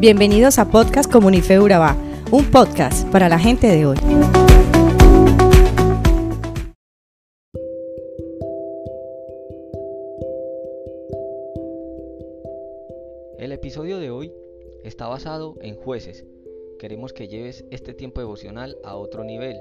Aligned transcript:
Bienvenidos 0.00 0.58
a 0.58 0.70
Podcast 0.70 1.12
Comunife 1.12 1.60
Urabá, 1.60 1.94
un 2.30 2.50
podcast 2.50 3.06
para 3.10 3.28
la 3.28 3.38
gente 3.38 3.66
de 3.66 3.84
hoy. 3.84 3.98
El 13.38 13.52
episodio 13.52 13.98
de 13.98 14.10
hoy 14.10 14.32
está 14.84 15.06
basado 15.06 15.56
en 15.60 15.76
jueces. 15.76 16.24
Queremos 16.78 17.12
que 17.12 17.28
lleves 17.28 17.66
este 17.70 17.92
tiempo 17.92 18.22
devocional 18.22 18.78
a 18.82 18.96
otro 18.96 19.22
nivel. 19.22 19.60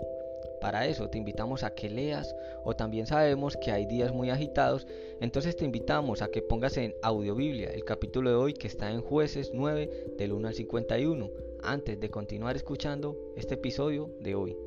Para 0.62 0.88
eso 0.88 1.10
te 1.10 1.18
invitamos 1.18 1.64
a 1.64 1.74
que 1.74 1.90
leas 1.90 2.36
o 2.64 2.76
también 2.76 3.08
sabemos 3.08 3.56
que 3.58 3.72
hay 3.72 3.86
días 3.86 4.14
muy 4.14 4.30
agitados, 4.30 4.88
entonces 5.22 5.56
te 5.56 5.66
invitamos 5.66 6.22
a 6.22 6.30
que 6.30 6.42
pongas 6.42 6.78
en 6.78 6.94
Audiobiblia 7.02 7.70
el 7.70 7.86
capítulo 7.86 8.30
de 8.30 8.36
hoy 8.36 8.54
que 8.54 8.68
está 8.68 8.92
en 8.92 9.02
jueces 9.02 9.52
9 9.54 10.14
del 10.18 10.34
1 10.34 10.48
al 10.48 10.54
51, 10.54 11.30
antes 11.64 12.00
de 12.00 12.10
continuar 12.10 12.56
escuchando 12.56 13.18
este 13.36 13.56
episodio 13.56 14.10
de 14.20 14.36
hoy. 14.36 14.58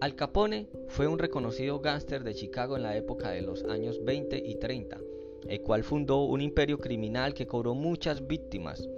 Al 0.00 0.14
Capone 0.14 0.66
fue 0.88 1.06
un 1.06 1.18
reconocido 1.18 1.78
gángster 1.80 2.24
de 2.24 2.34
Chicago 2.34 2.74
en 2.74 2.82
la 2.82 2.96
época 2.96 3.32
de 3.32 3.42
los 3.42 3.64
años 3.64 4.02
20 4.02 4.38
y 4.38 4.54
30, 4.54 4.98
el 5.46 5.60
cual 5.60 5.84
fundó 5.84 6.24
un 6.24 6.40
imperio 6.40 6.78
criminal 6.78 7.34
que 7.34 7.46
cobró 7.46 7.74
muchas 7.74 8.26
víctimas. 8.26 8.88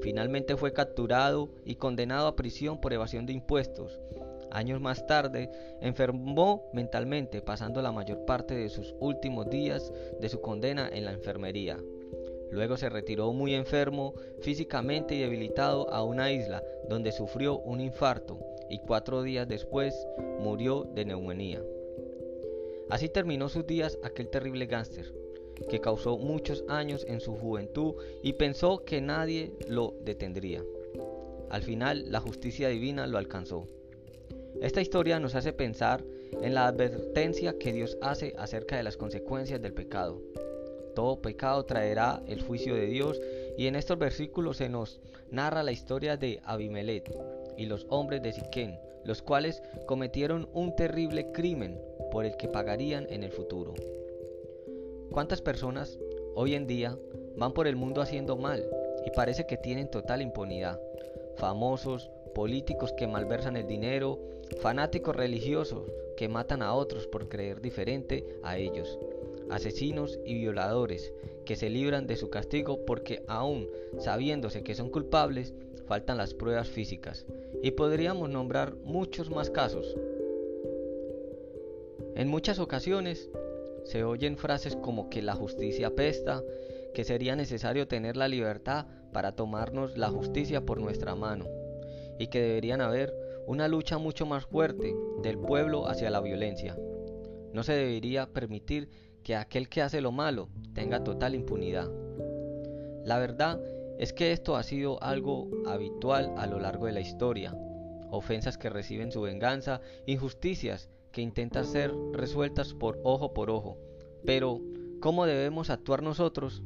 Finalmente 0.00 0.56
fue 0.56 0.72
capturado 0.72 1.50
y 1.64 1.74
condenado 1.74 2.26
a 2.28 2.36
prisión 2.36 2.80
por 2.80 2.92
evasión 2.92 3.26
de 3.26 3.32
impuestos. 3.32 4.00
Años 4.50 4.80
más 4.80 5.06
tarde, 5.06 5.50
enfermó 5.80 6.70
mentalmente, 6.72 7.42
pasando 7.42 7.82
la 7.82 7.92
mayor 7.92 8.24
parte 8.24 8.54
de 8.54 8.68
sus 8.68 8.94
últimos 9.00 9.50
días 9.50 9.92
de 10.20 10.28
su 10.28 10.40
condena 10.40 10.88
en 10.90 11.04
la 11.04 11.12
enfermería. 11.12 11.78
Luego 12.50 12.76
se 12.76 12.88
retiró 12.88 13.32
muy 13.32 13.54
enfermo, 13.54 14.14
físicamente 14.40 15.14
y 15.14 15.20
debilitado 15.20 15.90
a 15.92 16.02
una 16.02 16.32
isla 16.32 16.62
donde 16.88 17.12
sufrió 17.12 17.58
un 17.58 17.80
infarto 17.80 18.38
y 18.70 18.78
cuatro 18.78 19.22
días 19.22 19.46
después 19.46 19.94
murió 20.38 20.84
de 20.94 21.04
neumonía. 21.04 21.62
Así 22.88 23.10
terminó 23.10 23.50
sus 23.50 23.66
días 23.66 23.98
aquel 24.02 24.30
terrible 24.30 24.64
gángster, 24.64 25.12
que 25.68 25.80
causó 25.80 26.18
muchos 26.18 26.64
años 26.68 27.04
en 27.08 27.20
su 27.20 27.34
juventud 27.34 27.94
y 28.22 28.34
pensó 28.34 28.84
que 28.84 29.00
nadie 29.00 29.52
lo 29.68 29.94
detendría. 30.04 30.62
Al 31.50 31.62
final 31.62 32.10
la 32.10 32.20
justicia 32.20 32.68
divina 32.68 33.06
lo 33.06 33.18
alcanzó. 33.18 33.66
Esta 34.60 34.80
historia 34.80 35.20
nos 35.20 35.34
hace 35.34 35.52
pensar 35.52 36.04
en 36.42 36.54
la 36.54 36.66
advertencia 36.66 37.58
que 37.58 37.72
Dios 37.72 37.96
hace 38.02 38.34
acerca 38.38 38.76
de 38.76 38.82
las 38.82 38.96
consecuencias 38.96 39.60
del 39.60 39.72
pecado. 39.72 40.20
Todo 40.94 41.22
pecado 41.22 41.64
traerá 41.64 42.22
el 42.26 42.42
juicio 42.42 42.74
de 42.74 42.86
Dios 42.86 43.20
y 43.56 43.66
en 43.66 43.76
estos 43.76 43.98
versículos 43.98 44.56
se 44.56 44.68
nos 44.68 45.00
narra 45.30 45.62
la 45.62 45.72
historia 45.72 46.16
de 46.16 46.40
Abimelech 46.44 47.10
y 47.56 47.66
los 47.66 47.86
hombres 47.88 48.22
de 48.22 48.32
Siquén, 48.32 48.78
los 49.04 49.22
cuales 49.22 49.62
cometieron 49.86 50.48
un 50.52 50.74
terrible 50.74 51.30
crimen 51.32 51.80
por 52.10 52.24
el 52.24 52.36
que 52.36 52.48
pagarían 52.48 53.06
en 53.10 53.22
el 53.22 53.30
futuro. 53.30 53.74
¿Cuántas 55.10 55.40
personas 55.40 55.98
hoy 56.34 56.54
en 56.54 56.66
día 56.66 56.98
van 57.36 57.52
por 57.52 57.66
el 57.66 57.76
mundo 57.76 58.02
haciendo 58.02 58.36
mal 58.36 58.68
y 59.06 59.10
parece 59.10 59.46
que 59.46 59.56
tienen 59.56 59.90
total 59.90 60.22
impunidad? 60.22 60.80
Famosos, 61.36 62.10
políticos 62.34 62.92
que 62.92 63.06
malversan 63.06 63.56
el 63.56 63.66
dinero, 63.66 64.18
fanáticos 64.60 65.16
religiosos 65.16 65.90
que 66.16 66.28
matan 66.28 66.62
a 66.62 66.74
otros 66.74 67.06
por 67.06 67.28
creer 67.28 67.60
diferente 67.60 68.26
a 68.42 68.58
ellos, 68.58 68.98
asesinos 69.50 70.18
y 70.24 70.34
violadores 70.34 71.12
que 71.46 71.56
se 71.56 71.70
libran 71.70 72.06
de 72.06 72.16
su 72.16 72.28
castigo 72.28 72.84
porque 72.84 73.22
aún 73.26 73.68
sabiéndose 73.98 74.62
que 74.62 74.74
son 74.74 74.90
culpables, 74.90 75.54
faltan 75.86 76.18
las 76.18 76.34
pruebas 76.34 76.68
físicas. 76.68 77.24
Y 77.62 77.70
podríamos 77.70 78.28
nombrar 78.28 78.74
muchos 78.84 79.30
más 79.30 79.48
casos. 79.48 79.96
En 82.14 82.28
muchas 82.28 82.58
ocasiones 82.58 83.30
se 83.88 84.04
oyen 84.04 84.36
frases 84.36 84.76
como 84.76 85.08
que 85.08 85.22
la 85.22 85.34
justicia 85.34 85.94
pesta, 85.94 86.42
que 86.92 87.04
sería 87.04 87.36
necesario 87.36 87.88
tener 87.88 88.18
la 88.18 88.28
libertad 88.28 88.86
para 89.14 89.32
tomarnos 89.32 89.96
la 89.96 90.10
justicia 90.10 90.60
por 90.60 90.78
nuestra 90.78 91.14
mano, 91.14 91.46
y 92.18 92.26
que 92.26 92.40
deberían 92.40 92.82
haber 92.82 93.14
una 93.46 93.66
lucha 93.66 93.96
mucho 93.96 94.26
más 94.26 94.44
fuerte 94.44 94.94
del 95.22 95.38
pueblo 95.38 95.88
hacia 95.88 96.10
la 96.10 96.20
violencia. 96.20 96.76
No 97.54 97.62
se 97.62 97.72
debería 97.72 98.26
permitir 98.26 98.90
que 99.22 99.36
aquel 99.36 99.70
que 99.70 99.80
hace 99.80 100.02
lo 100.02 100.12
malo 100.12 100.50
tenga 100.74 101.02
total 101.02 101.34
impunidad. 101.34 101.90
La 103.04 103.18
verdad 103.18 103.58
es 103.98 104.12
que 104.12 104.32
esto 104.32 104.56
ha 104.56 104.64
sido 104.64 105.02
algo 105.02 105.48
habitual 105.66 106.34
a 106.36 106.46
lo 106.46 106.58
largo 106.60 106.84
de 106.84 106.92
la 106.92 107.00
historia. 107.00 107.56
Ofensas 108.10 108.58
que 108.58 108.68
reciben 108.68 109.12
su 109.12 109.22
venganza, 109.22 109.80
injusticias 110.06 110.90
que 111.18 111.22
intentan 111.22 111.64
ser 111.64 111.92
resueltas 112.12 112.74
por 112.74 113.00
ojo 113.02 113.34
por 113.34 113.50
ojo. 113.50 113.76
Pero, 114.24 114.60
¿cómo 115.00 115.26
debemos 115.26 115.68
actuar 115.68 116.00
nosotros? 116.00 116.62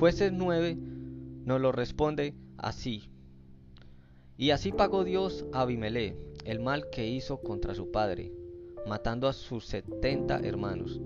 Jueces 0.00 0.32
9 0.32 0.76
nos 1.44 1.60
lo 1.60 1.70
responde 1.70 2.34
así. 2.58 3.08
Y 4.36 4.50
así 4.50 4.72
pagó 4.72 5.04
Dios 5.04 5.46
a 5.52 5.60
Abimelech 5.60 6.16
el 6.44 6.58
mal 6.58 6.90
que 6.90 7.06
hizo 7.06 7.40
contra 7.40 7.76
su 7.76 7.92
padre, 7.92 8.32
matando 8.88 9.28
a 9.28 9.32
sus 9.32 9.64
setenta 9.64 10.40
hermanos. 10.40 11.00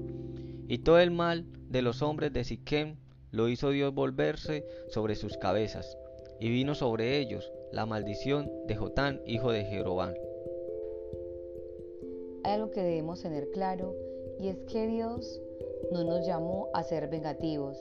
Y 0.66 0.78
todo 0.78 0.98
el 0.98 1.10
mal 1.10 1.44
de 1.68 1.82
los 1.82 2.00
hombres 2.00 2.32
de 2.32 2.44
Siquem 2.44 2.96
lo 3.32 3.50
hizo 3.50 3.68
Dios 3.68 3.92
volverse 3.92 4.64
sobre 4.88 5.14
sus 5.14 5.36
cabezas, 5.36 5.98
y 6.40 6.48
vino 6.48 6.74
sobre 6.74 7.18
ellos 7.18 7.52
la 7.70 7.84
maldición 7.84 8.50
de 8.66 8.76
Jotán, 8.76 9.20
hijo 9.26 9.52
de 9.52 9.66
Jeroboam. 9.66 10.14
Hay 12.46 12.52
algo 12.52 12.70
que 12.70 12.80
debemos 12.80 13.20
tener 13.22 13.50
claro, 13.50 13.92
y 14.38 14.46
es 14.46 14.56
que 14.68 14.86
Dios 14.86 15.42
no 15.90 16.04
nos 16.04 16.24
llamó 16.24 16.68
a 16.74 16.84
ser 16.84 17.08
vengativos, 17.08 17.76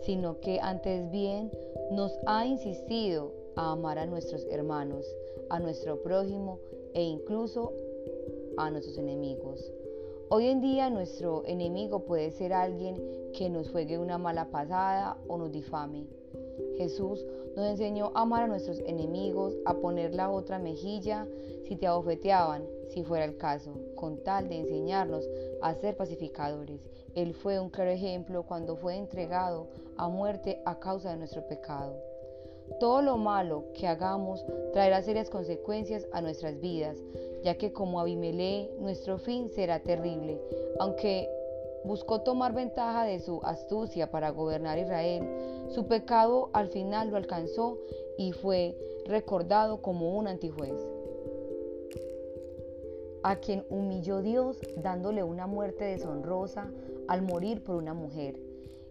sino 0.00 0.40
que 0.40 0.58
antes 0.58 1.10
bien 1.10 1.52
nos 1.90 2.18
ha 2.26 2.46
insistido 2.46 3.34
a 3.56 3.72
amar 3.72 3.98
a 3.98 4.06
nuestros 4.06 4.46
hermanos, 4.46 5.04
a 5.50 5.60
nuestro 5.60 6.02
prójimo 6.02 6.60
e 6.94 7.02
incluso 7.02 7.74
a 8.56 8.70
nuestros 8.70 8.96
enemigos. 8.96 9.70
Hoy 10.30 10.46
en 10.46 10.62
día 10.62 10.88
nuestro 10.88 11.42
enemigo 11.44 12.06
puede 12.06 12.30
ser 12.30 12.54
alguien 12.54 12.96
que 13.34 13.50
nos 13.50 13.68
juegue 13.68 13.98
una 13.98 14.16
mala 14.16 14.50
pasada 14.50 15.18
o 15.28 15.36
nos 15.36 15.52
difame. 15.52 16.06
Jesús 16.76 17.24
nos 17.56 17.66
enseñó 17.66 18.12
a 18.14 18.22
amar 18.22 18.44
a 18.44 18.46
nuestros 18.48 18.80
enemigos, 18.80 19.56
a 19.64 19.74
poner 19.74 20.14
la 20.14 20.30
otra 20.30 20.58
mejilla 20.58 21.26
si 21.64 21.76
te 21.76 21.86
abofeteaban, 21.86 22.64
si 22.88 23.02
fuera 23.02 23.24
el 23.24 23.36
caso, 23.36 23.72
con 23.94 24.18
tal 24.22 24.48
de 24.48 24.58
enseñarnos 24.58 25.28
a 25.62 25.74
ser 25.74 25.96
pacificadores. 25.96 26.80
Él 27.14 27.34
fue 27.34 27.58
un 27.58 27.70
claro 27.70 27.90
ejemplo 27.90 28.44
cuando 28.44 28.76
fue 28.76 28.96
entregado 28.96 29.68
a 29.96 30.08
muerte 30.08 30.60
a 30.64 30.78
causa 30.78 31.10
de 31.10 31.16
nuestro 31.16 31.46
pecado. 31.48 31.96
Todo 32.80 33.00
lo 33.00 33.16
malo 33.16 33.64
que 33.74 33.86
hagamos 33.86 34.44
traerá 34.72 35.00
serias 35.00 35.30
consecuencias 35.30 36.06
a 36.12 36.20
nuestras 36.20 36.60
vidas, 36.60 36.98
ya 37.42 37.56
que 37.56 37.72
como 37.72 38.00
Abimelech 38.00 38.70
nuestro 38.78 39.18
fin 39.18 39.48
será 39.48 39.80
terrible. 39.80 40.40
Aunque 40.78 41.28
buscó 41.86 42.20
tomar 42.22 42.52
ventaja 42.52 43.04
de 43.04 43.20
su 43.20 43.40
astucia 43.44 44.10
para 44.10 44.30
gobernar 44.30 44.78
Israel, 44.78 45.66
su 45.68 45.86
pecado 45.86 46.50
al 46.52 46.68
final 46.68 47.10
lo 47.10 47.16
alcanzó 47.16 47.78
y 48.18 48.32
fue 48.32 48.76
recordado 49.06 49.82
como 49.82 50.16
un 50.16 50.26
antijuez. 50.26 50.74
A 53.22 53.36
quien 53.36 53.64
humilló 53.70 54.20
Dios 54.22 54.58
dándole 54.76 55.22
una 55.22 55.46
muerte 55.46 55.84
deshonrosa 55.84 56.70
al 57.08 57.22
morir 57.22 57.62
por 57.62 57.76
una 57.76 57.94
mujer. 57.94 58.36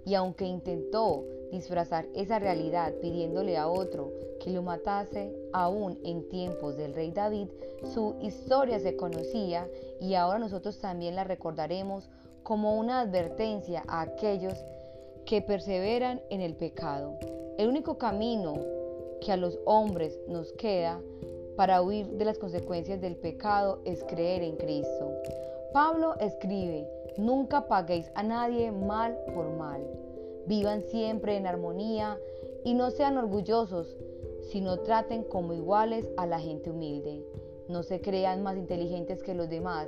Y 0.06 0.14
aunque 0.16 0.46
intentó 0.46 1.24
disfrazar 1.52 2.08
esa 2.14 2.38
realidad 2.38 2.94
pidiéndole 3.02 3.58
a 3.58 3.68
otro 3.68 4.12
que 4.40 4.52
lo 4.52 4.62
matase, 4.62 5.34
aún 5.54 5.98
en 6.04 6.28
tiempos 6.30 6.78
del 6.78 6.94
rey 6.94 7.12
David, 7.12 7.48
su 7.94 8.16
historia 8.22 8.80
se 8.80 8.96
conocía 8.96 9.68
y 10.00 10.16
ahora 10.16 10.40
nosotros 10.40 10.80
también 10.80 11.16
la 11.16 11.24
recordaremos 11.24 12.10
como 12.46 12.78
una 12.78 13.02
advertencia 13.02 13.84
a 13.88 14.02
aquellos 14.02 14.54
que 15.26 15.42
perseveran 15.42 16.22
en 16.30 16.42
el 16.42 16.54
pecado. 16.56 17.18
El 17.58 17.68
único 17.68 17.98
camino 17.98 18.54
que 19.20 19.32
a 19.32 19.38
los 19.38 19.60
hombres 19.66 20.20
nos 20.28 20.54
queda 20.54 21.02
para 21.56 21.82
huir 21.82 22.06
de 22.06 22.24
las 22.24 22.38
consecuencias 22.38 23.02
del 23.02 23.16
pecado 23.16 23.82
es 23.84 24.04
creer 24.04 24.44
en 24.44 24.58
Cristo. 24.58 25.12
Pablo 25.74 26.14
escribe, 26.20 26.88
nunca 27.18 27.68
paguéis 27.68 28.12
a 28.14 28.22
nadie 28.22 28.72
mal 28.72 29.18
por 29.34 29.50
mal. 29.58 29.82
Vivan 30.46 30.84
siempre 30.84 31.38
en 31.38 31.48
armonía 31.48 32.20
y 32.64 32.76
no 32.76 32.92
sean 32.92 33.18
orgullosos, 33.18 33.98
sino 34.52 34.82
traten 34.82 35.24
como 35.24 35.56
iguales 35.56 36.08
a 36.16 36.28
la 36.28 36.40
gente 36.40 36.70
humilde. 36.70 37.26
No 37.68 37.82
se 37.82 38.02
crean 38.02 38.44
más 38.44 38.56
inteligentes 38.56 39.24
que 39.24 39.34
los 39.34 39.50
demás. 39.50 39.88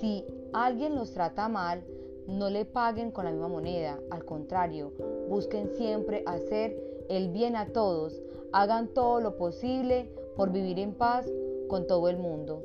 Si 0.00 0.26
alguien 0.52 0.94
los 0.94 1.12
trata 1.12 1.48
mal, 1.48 1.84
no 2.26 2.50
le 2.50 2.64
paguen 2.64 3.10
con 3.10 3.24
la 3.24 3.30
misma 3.30 3.48
moneda. 3.48 3.98
Al 4.10 4.24
contrario, 4.24 4.92
busquen 5.28 5.70
siempre 5.70 6.22
hacer 6.26 6.76
el 7.08 7.30
bien 7.30 7.56
a 7.56 7.66
todos, 7.66 8.22
hagan 8.52 8.88
todo 8.88 9.20
lo 9.20 9.36
posible 9.36 10.12
por 10.36 10.52
vivir 10.52 10.78
en 10.78 10.94
paz 10.94 11.26
con 11.68 11.86
todo 11.86 12.08
el 12.08 12.18
mundo. 12.18 12.62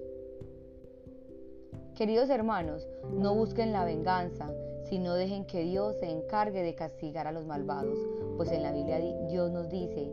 Queridos 1.95 2.30
hermanos, 2.30 2.88
no 3.12 3.34
busquen 3.34 3.72
la 3.72 3.84
venganza, 3.84 4.54
sino 4.83 5.16
dejen 5.16 5.45
que 5.45 5.63
Dios 5.63 5.95
se 6.00 6.10
encargue 6.10 6.62
de 6.62 6.75
castigar 6.75 7.25
a 7.25 7.31
los 7.31 7.45
malvados, 7.45 7.98
pues 8.38 8.51
en 8.51 8.63
la 8.63 8.72
Biblia 8.72 9.00
Dios 9.28 9.51
nos 9.51 9.69
dice, 9.69 10.12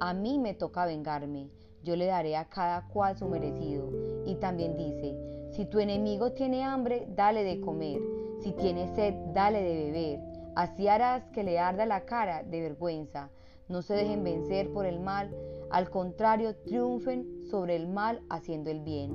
a 0.00 0.14
mí 0.14 0.38
me 0.38 0.54
toca 0.54 0.86
vengarme, 0.86 1.50
yo 1.82 1.94
le 1.94 2.06
daré 2.06 2.36
a 2.36 2.48
cada 2.48 2.88
cual 2.88 3.16
su 3.16 3.26
merecido. 3.26 3.90
Y 4.24 4.34
también 4.36 4.76
dice, 4.76 5.14
si 5.56 5.64
tu 5.64 5.80
enemigo 5.80 6.32
tiene 6.32 6.64
hambre, 6.64 7.06
dale 7.16 7.42
de 7.42 7.62
comer, 7.62 8.02
si 8.42 8.52
tiene 8.52 8.94
sed, 8.94 9.14
dale 9.32 9.62
de 9.62 9.74
beber, 9.86 10.20
así 10.54 10.86
harás 10.86 11.24
que 11.30 11.44
le 11.44 11.58
arda 11.58 11.86
la 11.86 12.04
cara 12.04 12.42
de 12.42 12.60
vergüenza. 12.60 13.30
No 13.66 13.80
se 13.80 13.94
dejen 13.94 14.22
vencer 14.22 14.70
por 14.70 14.84
el 14.84 15.00
mal, 15.00 15.34
al 15.70 15.88
contrario, 15.88 16.54
triunfen 16.56 17.46
sobre 17.50 17.74
el 17.74 17.88
mal 17.88 18.20
haciendo 18.28 18.68
el 18.68 18.80
bien. 18.80 19.12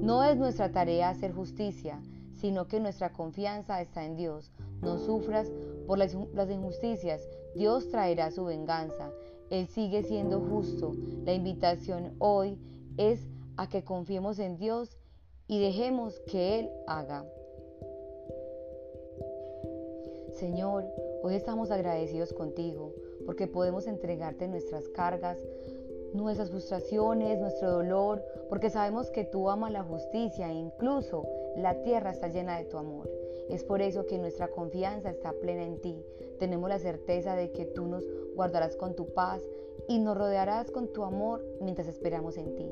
No 0.00 0.24
es 0.24 0.36
nuestra 0.36 0.72
tarea 0.72 1.08
hacer 1.08 1.32
justicia, 1.32 2.00
sino 2.32 2.66
que 2.66 2.80
nuestra 2.80 3.12
confianza 3.12 3.80
está 3.80 4.04
en 4.04 4.16
Dios. 4.16 4.50
No 4.82 4.98
sufras 4.98 5.52
por 5.86 5.98
las 5.98 6.50
injusticias, 6.50 7.22
Dios 7.54 7.88
traerá 7.90 8.32
su 8.32 8.44
venganza. 8.44 9.12
Él 9.50 9.68
sigue 9.68 10.02
siendo 10.02 10.40
justo. 10.40 10.94
La 11.24 11.32
invitación 11.32 12.16
hoy 12.18 12.58
es 12.96 13.28
a 13.56 13.68
que 13.68 13.84
confiemos 13.84 14.40
en 14.40 14.56
Dios 14.56 14.96
y 15.50 15.58
dejemos 15.58 16.20
que 16.20 16.60
Él 16.60 16.70
haga. 16.86 17.26
Señor, 20.30 20.84
hoy 21.24 21.34
estamos 21.34 21.72
agradecidos 21.72 22.32
contigo 22.32 22.94
porque 23.26 23.48
podemos 23.48 23.88
entregarte 23.88 24.46
nuestras 24.46 24.88
cargas, 24.90 25.38
nuestras 26.14 26.50
frustraciones, 26.50 27.40
nuestro 27.40 27.72
dolor, 27.72 28.24
porque 28.48 28.70
sabemos 28.70 29.10
que 29.10 29.24
tú 29.24 29.50
amas 29.50 29.72
la 29.72 29.82
justicia 29.82 30.48
e 30.52 30.54
incluso 30.54 31.26
la 31.56 31.82
tierra 31.82 32.12
está 32.12 32.28
llena 32.28 32.56
de 32.56 32.66
tu 32.66 32.78
amor. 32.78 33.10
Es 33.50 33.64
por 33.64 33.82
eso 33.82 34.06
que 34.06 34.18
nuestra 34.18 34.48
confianza 34.48 35.10
está 35.10 35.32
plena 35.32 35.64
en 35.64 35.80
ti. 35.80 36.02
Tenemos 36.38 36.68
la 36.68 36.78
certeza 36.78 37.34
de 37.34 37.52
que 37.52 37.66
tú 37.66 37.86
nos 37.86 38.04
guardarás 38.34 38.76
con 38.76 38.94
tu 38.94 39.12
paz 39.12 39.42
y 39.88 39.98
nos 39.98 40.16
rodearás 40.16 40.70
con 40.70 40.92
tu 40.92 41.04
amor 41.04 41.44
mientras 41.60 41.88
esperamos 41.88 42.36
en 42.36 42.54
ti. 42.54 42.66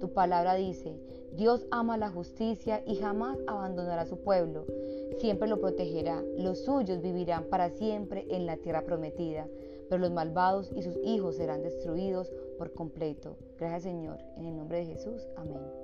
Tu 0.00 0.12
palabra 0.12 0.54
dice, 0.54 0.98
Dios 1.32 1.66
ama 1.70 1.96
la 1.96 2.10
justicia 2.10 2.82
y 2.86 2.96
jamás 2.96 3.38
abandonará 3.46 4.02
a 4.02 4.06
su 4.06 4.18
pueblo. 4.18 4.66
Siempre 5.18 5.48
lo 5.48 5.60
protegerá. 5.60 6.22
Los 6.36 6.64
suyos 6.64 7.00
vivirán 7.00 7.44
para 7.44 7.70
siempre 7.70 8.26
en 8.28 8.46
la 8.46 8.56
tierra 8.56 8.82
prometida 8.82 9.46
pero 9.88 10.00
los 10.00 10.12
malvados 10.12 10.70
y 10.74 10.82
sus 10.82 10.96
hijos 11.04 11.36
serán 11.36 11.62
destruidos 11.62 12.32
por 12.58 12.72
completo. 12.72 13.36
Gracias 13.58 13.84
Señor, 13.84 14.18
en 14.36 14.46
el 14.46 14.56
nombre 14.56 14.78
de 14.78 14.86
Jesús, 14.86 15.26
amén. 15.36 15.83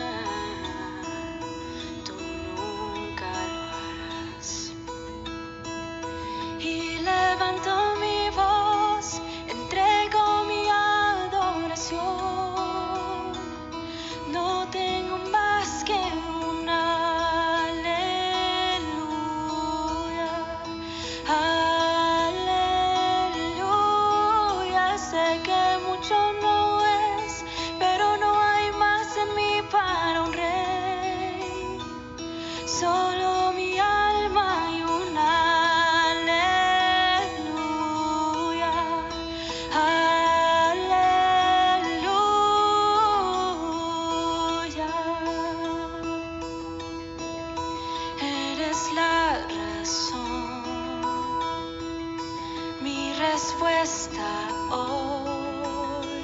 respuesta 53.21 54.49
hoy 54.71 56.23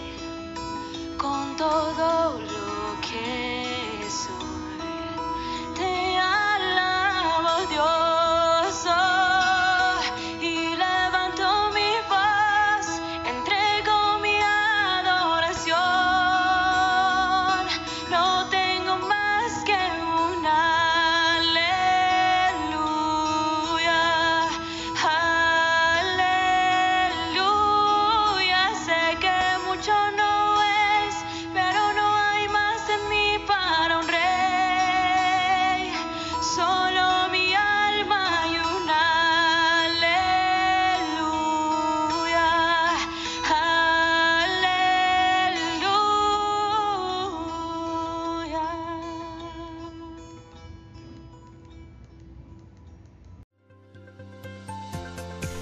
con 1.18 1.56
todo 1.56 2.40
lo 2.40 3.02
que 3.02 3.47